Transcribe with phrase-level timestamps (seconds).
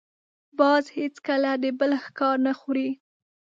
[0.59, 2.89] باز هېڅکله د بل ښکار نه خوري